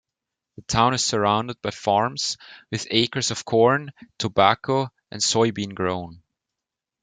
[0.55, 2.37] The town is surrounded by farms,
[2.71, 6.23] with acres of corn, tobacco and soybean grown.